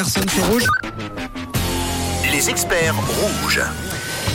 Carson 0.00 0.22
sur 0.30 0.46
Rouge. 0.46 0.66
Les 2.32 2.48
experts 2.48 2.94
rouges. 2.94 3.60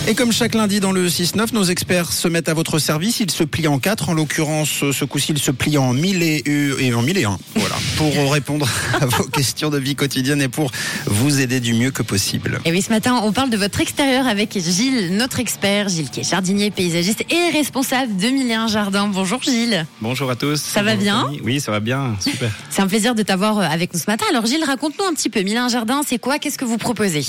Et 0.07 0.13
comme 0.13 0.31
chaque 0.31 0.53
lundi 0.53 0.79
dans 0.79 0.91
le 0.91 1.07
6-9, 1.07 1.53
nos 1.53 1.63
experts 1.63 2.11
se 2.11 2.27
mettent 2.27 2.49
à 2.49 2.53
votre 2.53 2.77
service. 2.77 3.19
Ils 3.21 3.31
se 3.31 3.43
plient 3.43 3.67
en 3.67 3.79
quatre. 3.79 4.09
En 4.09 4.13
l'occurrence, 4.13 4.69
ce 4.91 5.05
coup-ci, 5.05 5.31
ils 5.31 5.39
se 5.39 5.49
plient 5.49 5.77
en 5.77 5.93
mille 5.93 6.21
et, 6.21 6.43
et 6.45 6.93
en 6.93 7.01
mille 7.01 7.17
et 7.17 7.23
un. 7.23 7.37
Voilà. 7.55 7.75
Pour 7.97 8.31
répondre 8.31 8.67
à 9.01 9.05
vos 9.05 9.23
questions 9.23 9.69
de 9.69 9.79
vie 9.79 9.95
quotidienne 9.95 10.41
et 10.41 10.47
pour 10.47 10.71
vous 11.05 11.39
aider 11.39 11.59
du 11.59 11.73
mieux 11.73 11.89
que 11.91 12.03
possible. 12.03 12.59
Et 12.65 12.71
oui, 12.71 12.81
ce 12.81 12.89
matin, 12.89 13.19
on 13.23 13.31
parle 13.31 13.49
de 13.49 13.57
votre 13.57 13.79
extérieur 13.81 14.27
avec 14.27 14.57
Gilles, 14.59 15.15
notre 15.15 15.39
expert. 15.39 15.89
Gilles 15.89 16.09
qui 16.09 16.19
est 16.19 16.29
jardinier, 16.29 16.69
paysagiste 16.71 17.25
et 17.31 17.49
responsable 17.51 18.15
de 18.17 18.27
Mille 18.27 18.51
et 18.51 18.55
un 18.55 18.67
Jardins. 18.67 19.07
Bonjour 19.07 19.41
Gilles. 19.41 19.85
Bonjour 20.01 20.29
à 20.29 20.35
tous. 20.35 20.57
Ça 20.61 20.83
va 20.83 20.95
bien 20.95 21.31
Oui, 21.43 21.59
ça 21.61 21.71
va 21.71 21.79
bien. 21.79 22.15
Super. 22.19 22.51
C'est 22.69 22.81
un 22.81 22.87
plaisir 22.87 23.15
de 23.15 23.23
t'avoir 23.23 23.59
avec 23.59 23.93
nous 23.93 23.99
ce 23.99 24.05
matin. 24.07 24.25
Alors 24.29 24.45
Gilles, 24.45 24.65
raconte-nous 24.65 25.05
un 25.05 25.13
petit 25.13 25.29
peu. 25.29 25.41
Mille 25.41 25.55
et 25.55 25.57
un 25.57 25.69
Jardins, 25.69 26.01
c'est 26.05 26.19
quoi? 26.19 26.37
Qu'est-ce 26.37 26.57
que 26.57 26.65
vous 26.65 26.77
proposez? 26.77 27.25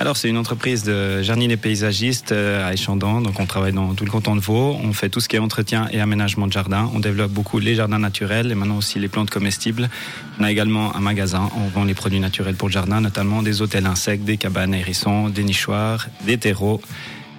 Alors 0.00 0.16
c'est 0.16 0.30
une 0.30 0.38
entreprise 0.38 0.82
de 0.82 1.20
jardiniers 1.20 1.58
paysagistes 1.58 2.32
euh, 2.32 2.66
à 2.66 2.72
Échandon, 2.72 3.20
donc 3.20 3.38
on 3.38 3.44
travaille 3.44 3.74
dans 3.74 3.92
tout 3.92 4.06
le 4.06 4.10
canton 4.10 4.34
de 4.34 4.40
Vaud, 4.40 4.74
on 4.82 4.94
fait 4.94 5.10
tout 5.10 5.20
ce 5.20 5.28
qui 5.28 5.36
est 5.36 5.38
entretien 5.38 5.88
et 5.92 6.00
aménagement 6.00 6.46
de 6.46 6.52
jardin, 6.52 6.90
on 6.94 7.00
développe 7.00 7.30
beaucoup 7.30 7.58
les 7.58 7.74
jardins 7.74 7.98
naturels 7.98 8.50
et 8.50 8.54
maintenant 8.54 8.78
aussi 8.78 8.98
les 8.98 9.08
plantes 9.08 9.28
comestibles. 9.28 9.90
On 10.38 10.44
a 10.44 10.50
également 10.50 10.96
un 10.96 11.00
magasin, 11.00 11.50
on 11.54 11.68
vend 11.68 11.84
les 11.84 11.92
produits 11.92 12.18
naturels 12.18 12.54
pour 12.54 12.68
le 12.68 12.72
jardin, 12.72 13.02
notamment 13.02 13.42
des 13.42 13.60
hôtels 13.60 13.84
insectes, 13.84 14.24
des 14.24 14.38
cabanes 14.38 14.72
hérissons, 14.72 15.28
des 15.28 15.44
nichoirs, 15.44 16.08
des 16.24 16.38
terreaux 16.38 16.80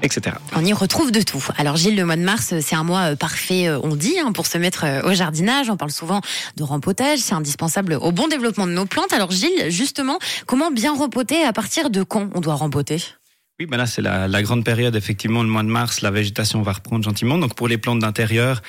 etc. 0.02 0.36
On 0.56 0.66
y 0.66 0.74
retrouve 0.74 1.12
de 1.12 1.22
tout. 1.22 1.44
Alors 1.58 1.78
Gilles, 1.78 1.96
le 1.96 2.06
mois 2.06 2.16
de 2.16 2.22
mars, 2.22 2.54
c'est 2.60 2.76
un 2.76 2.84
mois 2.84 3.12
euh, 3.12 3.16
parfait, 3.16 3.68
euh, 3.68 3.80
on 3.84 3.96
dit, 3.96 4.20
hein, 4.20 4.32
pour 4.32 4.48
se 4.48 4.58
mettre 4.58 4.86
euh, 4.86 5.10
au 5.10 5.14
jardinage. 5.14 5.70
On 5.70 5.78
parle 5.78 5.92
souvent 5.92 6.22
de 6.58 6.64
rempotage, 6.64 7.20
c'est 7.20 7.34
indispensable 7.34 7.94
au 8.02 8.12
bon 8.12 8.28
développement 8.28 8.68
de 8.68 8.74
nos 8.74 8.86
plantes. 8.86 9.14
Alors 9.14 9.32
Gilles, 9.32 9.70
justement, 9.70 10.20
comment 10.46 10.72
bien 10.72 10.94
rempoter 10.94 11.44
À 11.44 11.54
partir 11.54 11.90
de 11.90 12.04
quand 12.04 12.30
on 12.34 12.42
doit 12.42 12.56
rempoter? 12.56 13.04
Oui, 13.60 13.68
ben 13.68 13.78
là 13.78 13.86
c'est 13.86 14.02
la, 14.02 14.28
la, 14.28 14.42
grande 14.42 14.66
période. 14.66 14.96
Effectivement, 14.96 15.44
le 15.44 15.50
mois 15.50 15.64
de 15.64 15.68
mars, 15.68 16.02
la 16.02 16.10
végétation 16.10 16.62
va 16.62 16.74
reprendre 16.74 17.04
gentiment. 17.04 17.38
Donc 17.38 17.54
pour 17.56 17.68
les 17.68 17.78
plantes 17.78 18.00
d'intérieur, 18.00 18.62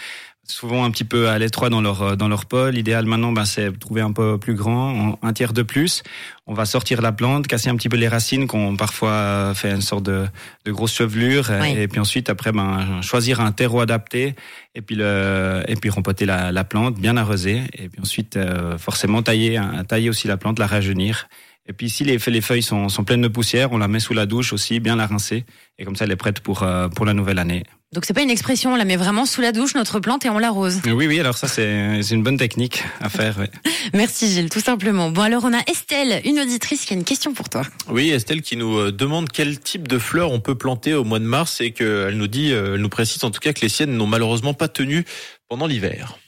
souvent 0.45 0.85
un 0.85 0.91
petit 0.91 1.05
peu 1.05 1.29
à 1.29 1.39
l'étroit 1.39 1.71
dans 1.71 1.81
leur 1.81 2.03
euh, 2.03 2.17
dans 2.17 2.29
leur 2.29 2.47
pôle. 2.47 2.75
L'idéal 2.75 3.07
maintenant, 3.07 3.33
ben, 3.33 3.45
c'est 3.45 3.79
trouver 3.79 4.01
un 4.01 4.12
peu 4.12 4.39
plus 4.39 4.55
grand, 4.55 5.19
un 5.23 5.33
tiers 5.33 5.53
de 5.53 5.62
plus. 5.62 6.03
On 6.47 6.55
va 6.55 6.65
sortir 6.65 7.01
la 7.01 7.12
plante, 7.12 7.47
casser 7.47 7.71
un 7.71 7.77
petit 7.77 7.89
peu 7.89 7.97
les 7.97 8.09
racines, 8.09 8.47
qu'on 8.47 8.77
parfois 8.77 9.53
fait 9.55 9.71
une 9.71 9.81
sorte 9.81 10.05
de, 10.05 10.27
de 10.65 10.73
grosse 10.73 10.93
chevelure, 10.95 11.51
et 11.51 11.87
puis 11.87 12.01
ensuite 12.01 12.29
après, 12.29 12.51
ben 12.51 13.01
choisir 13.01 13.41
un 13.41 13.53
terreau 13.53 13.81
adapté, 13.81 14.34
et 14.75 14.83
puis 14.83 14.97
le 14.97 15.62
et 15.69 15.77
puis 15.77 15.89
rempoter 15.89 16.27
la, 16.27 16.51
la 16.51 16.65
plante, 16.65 16.97
bien 16.97 17.17
arroser, 17.17 17.62
et 17.75 17.89
puis 17.89 18.01
ensuite 18.01 18.37
euh, 18.37 18.77
forcément 18.77 19.23
tailler 19.23 19.61
tailler 19.87 20.11
aussi 20.11 20.27
la 20.27 20.37
plante, 20.37 20.59
la 20.59 20.67
rajeunir. 20.67 21.29
Et 21.69 21.73
puis 21.73 21.89
si 21.89 22.03
les, 22.03 22.19
les 22.19 22.41
feuilles 22.41 22.63
sont, 22.63 22.89
sont 22.89 23.05
pleines 23.05 23.23
de 23.23 23.29
poussière, 23.29 23.71
on 23.71 23.79
la 23.79 23.87
met 23.87 24.01
sous 24.01 24.15
la 24.15 24.27
douche 24.27 24.53
aussi, 24.53 24.81
bien 24.81 24.97
la 24.97 25.07
rincer, 25.07 25.45
et 25.79 25.85
comme 25.85 25.95
ça 25.95 26.07
elle 26.07 26.11
est 26.11 26.17
prête 26.17 26.41
pour 26.41 26.65
euh, 26.65 26.89
pour 26.89 27.07
la 27.07 27.15
nouvelle 27.15 27.39
année. 27.39 27.63
Donc 27.93 28.05
c'est 28.05 28.15
pas 28.15 28.23
une 28.23 28.31
expression, 28.31 28.73
on 28.73 28.77
la 28.77 28.85
met 28.85 28.97
vraiment 28.97 29.27
sous 29.27 29.43
la 29.43 29.53
douche, 29.53 29.75
notre 29.77 30.01
plante, 30.01 30.25
et 30.25 30.31
on 30.31 30.39
l'arrose. 30.39 30.81
Oui, 30.87 31.07
oui, 31.07 31.21
alors 31.21 31.39
ça 31.39 31.47
c'est 31.47 32.01
une 32.11 32.23
bonne 32.25 32.37
technique 32.37 32.83
à 33.01 33.09
faire. 33.09 33.37
Merci 33.95 34.27
Gilles, 34.29 34.51
tout 34.51 34.61
simplement. 34.61 35.11
Bon 35.11 35.23
alors 35.23 35.45
on 35.45 35.53
a 35.53 35.61
Estelle, 35.71 36.21
une 36.25 36.41
auditrice 36.41 36.85
qui 36.85 36.95
a 36.95 36.97
une 36.97 37.05
question 37.05 37.33
pour 37.33 37.49
toi. 37.49 37.63
Oui, 37.89 38.11
Estelle 38.11 38.43
qui 38.43 38.57
nous 38.57 38.79
euh, 38.79 38.91
demande 38.91 39.31
quel 39.31 39.61
type 39.61 39.87
de 39.87 39.99
fleurs 39.99 40.33
on 40.33 40.41
peut 40.41 40.57
planter 40.57 40.95
au 40.95 41.05
mois 41.05 41.21
de 41.21 41.27
mars 41.27 41.61
et 41.61 41.71
qu'elle 41.71 42.17
nous 42.17 42.29
dit, 42.29 42.53
euh, 42.53 42.75
elle 42.75 42.81
nous 42.81 42.89
précise 42.89 43.23
en 43.23 43.31
tout 43.31 43.41
cas 43.41 43.53
que 43.53 43.61
les 43.61 43.69
siennes 43.69 43.97
n'ont 43.97 44.09
malheureusement 44.09 44.55
pas 44.55 44.67
tenu 44.67 45.05
pendant 45.49 45.69
l'hiver. 45.69 46.19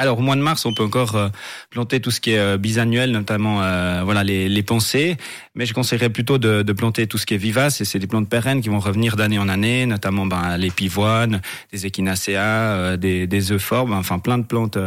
Alors 0.00 0.16
au 0.20 0.22
mois 0.22 0.36
de 0.36 0.40
mars, 0.40 0.64
on 0.64 0.72
peut 0.72 0.84
encore 0.84 1.16
euh, 1.16 1.28
planter 1.70 1.98
tout 1.98 2.12
ce 2.12 2.20
qui 2.20 2.30
est 2.30 2.38
euh, 2.38 2.56
bisannuel, 2.56 3.10
notamment 3.10 3.62
euh, 3.62 4.02
voilà 4.04 4.22
les, 4.22 4.48
les 4.48 4.62
pensées. 4.62 5.16
Mais 5.56 5.66
je 5.66 5.74
conseillerais 5.74 6.08
plutôt 6.08 6.38
de, 6.38 6.62
de, 6.62 6.72
planter 6.72 7.08
tout 7.08 7.18
ce 7.18 7.26
qui 7.26 7.34
est 7.34 7.38
vivace 7.38 7.80
et 7.80 7.84
c'est 7.84 7.98
des 7.98 8.06
plantes 8.06 8.28
pérennes 8.28 8.60
qui 8.60 8.68
vont 8.68 8.78
revenir 8.78 9.16
d'année 9.16 9.40
en 9.40 9.48
année, 9.48 9.86
notamment 9.86 10.24
ben, 10.24 10.56
les 10.56 10.70
pivoines, 10.70 11.40
des 11.72 11.84
echinacea, 11.84 12.96
des, 12.96 13.26
des 13.26 13.52
euphorbes, 13.52 13.90
enfin 13.90 14.20
plein 14.20 14.38
de 14.38 14.44
plantes 14.44 14.78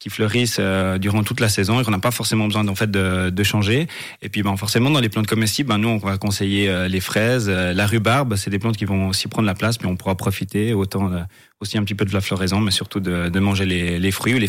qui 0.00 0.10
fleurissent 0.10 0.60
durant 0.98 1.22
toute 1.22 1.38
la 1.38 1.48
saison 1.48 1.80
et 1.80 1.84
qu'on 1.84 1.92
n'a 1.92 2.00
pas 2.00 2.10
forcément 2.10 2.46
besoin 2.46 2.66
en 2.66 2.74
fait 2.74 2.90
de, 2.90 3.30
de, 3.30 3.42
changer. 3.44 3.86
Et 4.20 4.28
puis 4.28 4.42
ben, 4.42 4.56
forcément 4.56 4.90
dans 4.90 4.98
les 4.98 5.08
plantes 5.08 5.28
comestibles, 5.28 5.68
ben, 5.68 5.78
nous 5.78 5.90
on 5.90 5.98
va 5.98 6.18
conseiller 6.18 6.88
les 6.88 7.00
fraises, 7.00 7.48
la 7.48 7.86
rhubarbe, 7.86 8.34
c'est 8.34 8.50
des 8.50 8.58
plantes 8.58 8.76
qui 8.76 8.84
vont 8.84 9.10
aussi 9.10 9.28
prendre 9.28 9.46
la 9.46 9.54
place, 9.54 9.78
puis 9.78 9.86
on 9.86 9.94
pourra 9.94 10.16
profiter 10.16 10.74
autant 10.74 11.08
aussi 11.60 11.78
un 11.78 11.84
petit 11.84 11.94
peu 11.94 12.04
de 12.04 12.12
la 12.12 12.20
floraison, 12.20 12.60
mais 12.60 12.70
surtout 12.70 13.00
de, 13.00 13.28
de 13.28 13.40
manger 13.40 13.64
les, 13.64 13.98
les, 13.98 14.10
fruits 14.10 14.34
ou 14.34 14.38
les 14.38 14.48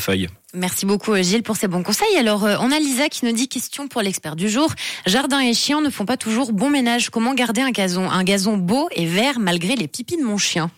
Merci 0.54 0.86
beaucoup 0.86 1.16
Gilles 1.16 1.44
pour 1.44 1.58
ces 1.58 1.68
bons 1.68 1.84
conseils. 1.84 2.16
Alors 2.18 2.46
euh, 2.46 2.56
on 2.60 2.72
a 2.72 2.80
Lisa 2.80 3.10
qui 3.10 3.26
nous 3.26 3.32
dit 3.32 3.48
question 3.48 3.88
pour 3.88 4.02
l'expert 4.02 4.36
du 4.36 4.50
jour. 4.50 4.74
Jardin 5.06 5.40
et 5.40 5.54
chien 5.54 5.82
ne 5.82 5.90
font 5.90 6.06
pas 6.06 6.18
toujours 6.18 6.54
bon 6.54 6.70
ménage. 6.70 7.10
Comment 7.10 7.34
garder 7.34 7.62
un 7.62 7.72
gazon, 7.72 8.10
un 8.10 8.24
gazon 8.24 8.58
beau 8.58 8.88
et 8.96 9.06
vert 9.06 9.40
malgré 9.40 9.76
les 9.76 9.88
pipis 9.88 10.18
de 10.18 10.24
mon 10.24 10.38
chien? 10.38 10.72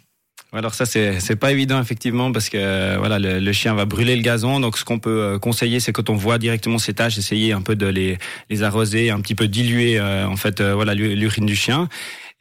Alors 0.51 0.73
ça 0.73 0.87
c'est 0.87 1.19
c'est 1.19 1.35
pas 1.35 1.51
évident 1.51 1.79
effectivement 1.79 2.31
parce 2.31 2.49
que 2.49 2.97
voilà 2.97 3.19
le, 3.19 3.39
le, 3.39 3.53
chien 3.53 3.75
va 3.75 3.85
brûler 3.85 4.15
le 4.15 4.23
gazon 4.23 4.59
donc 4.59 4.79
ce 4.79 4.83
qu'on 4.83 4.97
peut 4.97 5.21
euh, 5.21 5.37
conseiller 5.37 5.79
c'est 5.79 5.91
quand 5.91 6.09
on 6.09 6.15
voit 6.15 6.39
directement 6.39 6.79
ces 6.79 6.95
taches 6.95 7.19
essayer 7.19 7.53
un 7.53 7.61
peu 7.61 7.75
de 7.75 7.85
les 7.85 8.17
les 8.49 8.63
arroser 8.63 9.11
un 9.11 9.19
petit 9.21 9.35
peu 9.35 9.47
diluer 9.47 9.99
euh, 9.99 10.25
en 10.25 10.37
fait 10.37 10.59
voilà 10.59 10.95
l'urine 10.95 11.45
du 11.45 11.55
chien 11.55 11.87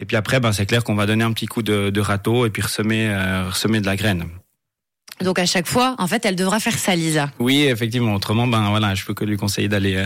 et 0.00 0.04
puis 0.04 0.16
après, 0.16 0.40
ben, 0.40 0.52
c'est 0.52 0.66
clair 0.66 0.84
qu'on 0.84 0.94
va 0.94 1.06
donner 1.06 1.24
un 1.24 1.32
petit 1.32 1.46
coup 1.46 1.62
de, 1.62 1.90
de 1.90 2.00
râteau 2.00 2.46
et 2.46 2.50
puis 2.50 2.62
ressemer, 2.62 3.08
euh, 3.08 3.48
ressemer 3.48 3.80
de 3.80 3.86
la 3.86 3.96
graine. 3.96 4.28
Donc 5.22 5.38
à 5.38 5.46
chaque 5.46 5.66
fois, 5.66 5.94
en 5.98 6.06
fait, 6.06 6.24
elle 6.24 6.36
devra 6.36 6.60
faire 6.60 6.78
ça, 6.78 6.94
Lisa. 6.94 7.30
Oui, 7.38 7.62
effectivement. 7.62 8.14
Autrement, 8.14 8.46
ben 8.46 8.70
voilà, 8.70 8.94
je 8.94 9.04
peux 9.04 9.14
que 9.14 9.24
lui 9.24 9.36
conseiller 9.36 9.68
d'aller 9.68 9.96
euh, 9.96 10.04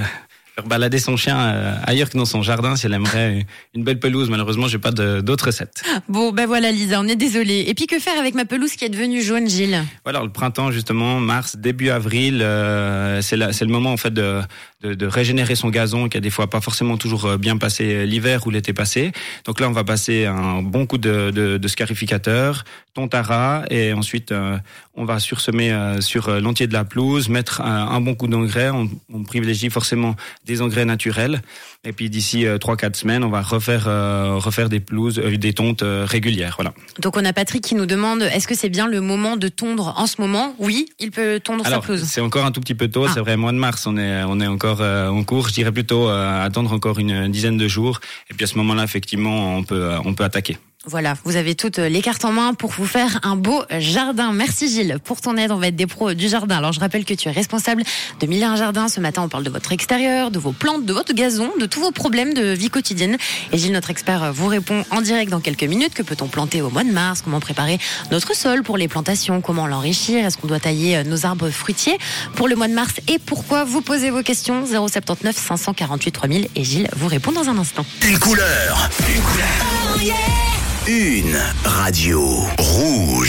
faire 0.55 0.65
balader 0.65 0.99
son 0.99 1.17
chien 1.17 1.39
euh, 1.39 1.75
ailleurs 1.85 2.11
que 2.11 2.19
dans 2.19 2.25
son 2.25 2.43
jardin 2.43 2.77
si 2.77 2.87
elle 2.87 2.93
aimerait 2.93 3.47
une 3.75 3.85
belle 3.85 3.99
pelouse. 3.99 4.29
Malheureusement, 4.29 4.69
j'ai 4.69 4.79
pas 4.79 4.91
d'autres 4.91 5.47
recettes. 5.47 5.83
Bon, 6.09 6.33
ben 6.33 6.47
voilà, 6.47 6.71
Lisa, 6.73 7.01
on 7.01 7.09
est 7.09 7.17
désolé. 7.17 7.65
Et 7.67 7.75
puis 7.75 7.87
que 7.87 7.99
faire 7.99 8.19
avec 8.19 8.35
ma 8.35 8.45
pelouse 8.45 8.73
qui 8.73 8.85
est 8.85 8.91
devenue 8.91 9.23
jaune, 9.23 9.49
Gilles? 9.49 9.83
Voilà, 10.05 10.23
le 10.23 10.31
printemps 10.31 10.71
justement, 10.71 11.21
mars, 11.21 11.57
début 11.57 11.91
avril, 11.91 12.41
euh, 12.43 13.21
c'est 13.23 13.37
le 13.37 13.67
moment 13.67 13.93
en 13.93 13.97
fait 13.97 14.13
de 14.13 14.41
de, 14.83 14.95
de, 14.95 15.07
régénérer 15.07 15.55
son 15.55 15.69
gazon 15.69 16.09
qui 16.09 16.17
a 16.17 16.21
des 16.21 16.31
fois 16.31 16.49
pas 16.49 16.61
forcément 16.61 16.97
toujours 16.97 17.27
euh, 17.27 17.37
bien 17.37 17.57
passé 17.57 18.07
l'hiver 18.07 18.47
ou 18.47 18.51
l'été 18.51 18.73
passé. 18.73 19.13
Donc 19.45 19.61
là, 19.61 19.69
on 19.69 19.73
va 19.73 19.85
passer 19.85 20.27
un 20.27 20.63
bon 20.63 20.87
coup 20.87 20.99
de, 20.99 21.31
de, 21.31 21.59
de 21.59 21.69
scarificateur, 21.69 22.65
tontara, 22.95 23.65
et 23.71 23.93
ensuite 23.93 24.33
euh, 24.33 24.59
on 24.95 25.05
va 25.05 25.19
sursemer 25.19 25.73
euh, 25.73 26.01
sur 26.01 26.31
l'entier 26.41 26.67
de 26.67 26.73
la 26.73 26.85
pelouse, 26.85 27.29
mettre 27.29 27.61
un, 27.61 28.01
bon 28.01 28.15
coup 28.15 28.27
d'engrais. 28.27 28.71
On, 28.71 28.89
on, 29.13 29.23
privilégie 29.23 29.71
forcément 29.71 30.17
des 30.45 30.63
engrais 30.63 30.85
naturels. 30.85 31.43
Et 31.85 31.93
puis 31.93 32.11
d'ici 32.11 32.47
trois 32.61 32.77
quatre 32.77 32.95
semaines, 32.95 33.25
on 33.25 33.29
va 33.29 33.43
refaire 33.43 33.85
refaire 33.85 34.69
des 34.69 34.79
pelouses, 34.79 35.17
des 35.17 35.53
tontes 35.53 35.83
régulières. 35.85 36.55
Voilà. 36.57 36.75
Donc 37.01 37.17
on 37.17 37.25
a 37.25 37.33
Patrick 37.33 37.65
qui 37.65 37.75
nous 37.75 37.87
demande 37.87 38.23
est-ce 38.23 38.47
que 38.47 38.55
c'est 38.55 38.69
bien 38.69 38.87
le 38.87 39.01
moment 39.01 39.37
de 39.37 39.49
tondre 39.49 39.95
en 39.97 40.07
ce 40.07 40.21
moment? 40.21 40.55
Oui, 40.59 40.87
il 41.01 41.11
peut 41.11 41.41
tondre 41.43 41.67
Alors, 41.67 41.83
sa 41.83 41.87
pelouse. 41.87 42.05
C'est 42.05 42.21
encore 42.21 42.45
un 42.45 42.53
tout 42.53 42.61
petit 42.61 42.77
peu 42.77 42.89
tôt. 42.89 43.07
Ah. 43.07 43.11
C'est 43.13 43.21
vrai, 43.21 43.37
mois 43.37 43.53
de 43.53 43.59
mars, 43.59 43.87
on 43.87 43.97
est 43.97 44.23
on 44.25 44.41
est 44.41 44.47
encore 44.47 44.72
euh, 44.81 45.09
en 45.09 45.25
cours. 45.25 45.49
Je 45.49 45.55
dirais 45.55 45.73
plutôt 45.73 46.09
euh, 46.09 46.45
attendre 46.45 46.73
encore 46.73 46.99
une 46.99 47.29
dizaine 47.29 47.57
de 47.57 47.69
jours. 47.69 48.01
Et 48.31 48.35
puis 48.35 48.45
à 48.45 48.47
ce 48.47 48.57
moment-là, 48.59 48.85
effectivement, 48.85 49.57
on 49.57 49.63
peut, 49.63 49.93
on 50.05 50.15
peut 50.15 50.25
attaquer. 50.25 50.57
Voilà, 50.85 51.15
vous 51.25 51.37
avez 51.37 51.55
toutes 51.55 51.79
les 51.79 52.03
cartes 52.03 52.25
en 52.25 52.33
main 52.33 52.55
pour 52.55 52.71
vous 52.73 52.87
faire 52.87 53.21
un 53.23 53.37
beau 53.37 53.63
jardin. 53.79 54.33
Merci 54.33 54.69
Gilles 54.69 54.99
pour 55.05 55.21
ton 55.21 55.37
aide. 55.37 55.53
On 55.53 55.57
va 55.57 55.69
être 55.69 55.77
des 55.77 55.87
pros 55.87 56.13
du 56.13 56.29
jardin. 56.29 56.57
Alors 56.57 56.73
je 56.73 56.81
rappelle 56.81 57.05
que 57.05 57.15
tu 57.15 57.29
es 57.29 57.31
responsable 57.31 57.85
de 58.19 58.27
Mille 58.27 58.43
un 58.43 58.57
Jardin. 58.57 58.89
Ce 58.89 58.99
matin, 58.99 59.23
on 59.23 59.29
parle 59.29 59.45
de 59.45 59.51
votre 59.51 59.71
extérieur, 59.71 60.33
de 60.33 60.41
vos 60.41 60.51
plantes, 60.51 60.85
de 60.85 60.93
votre 60.93 61.13
gazon, 61.15 61.53
de 61.61 61.67
tous 61.67 61.81
vos 61.81 61.93
problèmes 61.93 62.35
de 62.35 62.47
vie 62.53 62.69
quotidienne. 62.69 63.17
Et 63.53 63.59
Gilles, 63.59 63.71
notre 63.73 63.91
expert, 63.91 64.33
vous 64.33 64.49
répond 64.49 64.85
en 64.91 65.03
direct 65.03 65.31
dans 65.31 65.39
quelques 65.39 65.63
minutes. 65.63 65.95
Que 65.95 66.03
peut-on 66.03 66.27
planter 66.27 66.63
au 66.63 66.71
mois 66.71 66.83
de 66.83 66.91
mars? 66.91 67.23
Comment 67.23 67.39
préparer 67.39 67.79
notre 68.11 68.35
sol 68.35 68.65
pour 68.65 68.77
les 68.77 68.89
plantations? 68.89 69.41
Comment 69.41 69.69
l'enrichir? 69.69 70.27
Est-ce 70.27 70.37
qu'on 70.37 70.49
doit 70.49 70.61
tailler 70.61 70.97
euh, 70.97 71.05
nos 71.05 71.27
arbres 71.27 71.51
fruitiers 71.51 71.99
pour 72.35 72.49
le 72.49 72.57
mois 72.57 72.67
de 72.67 72.75
mars? 72.75 72.95
Et 73.07 73.21
pourquoi 73.21 73.63
Vous 73.63 73.83
posez 73.83 74.11
vos 74.11 74.23
questions? 74.25 74.67
079 74.67 75.37
548 75.37 76.11
3000 76.11 76.49
et 76.57 76.65
Gilles 76.65 76.89
vous 76.97 77.07
répond 77.07 77.31
dans 77.31 77.49
un 77.49 77.57
instant. 77.57 77.87
Une 78.05 78.19
couleur. 78.19 78.91
Une 79.09 79.23
couleur. 79.23 79.47
Oh 79.95 80.01
yeah 80.01 80.52
une 80.89 81.39
radio 81.65 82.27
rouge. 82.59 83.23